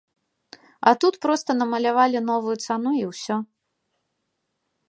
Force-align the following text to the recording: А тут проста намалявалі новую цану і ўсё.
А 0.91 0.93
тут 1.03 1.19
проста 1.25 1.57
намалявалі 1.61 2.19
новую 2.31 2.55
цану 2.65 2.91
і 3.01 3.07
ўсё. 3.11 3.35